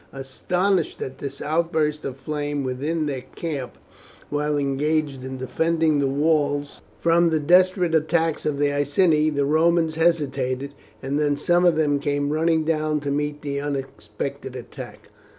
Astonished 0.13 0.99
at 1.03 1.19
this 1.19 1.43
outburst 1.43 2.05
of 2.05 2.17
flame 2.17 2.63
within 2.63 3.05
their 3.05 3.21
camp, 3.35 3.77
while 4.31 4.57
engaged 4.57 5.23
in 5.23 5.37
defending 5.37 5.99
the 5.99 6.07
walls 6.07 6.81
from 6.97 7.29
the 7.29 7.39
desperate 7.39 7.93
attacks 7.93 8.43
of 8.43 8.57
the 8.57 8.71
Iceni, 8.73 9.29
the 9.29 9.45
Romans 9.45 9.93
hesitated, 9.93 10.73
and 11.03 11.19
then 11.19 11.37
some 11.37 11.65
of 11.65 11.75
them 11.75 11.99
came 11.99 12.33
running 12.33 12.63
down 12.63 12.99
to 13.01 13.11
meet 13.11 13.43
the 13.43 13.59
unexpected 13.59 14.55
attack. 14.55 15.09